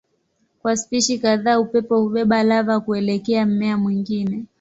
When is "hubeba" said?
2.01-2.43